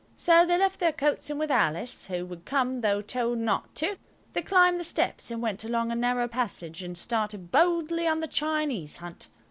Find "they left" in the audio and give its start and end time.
0.47-0.79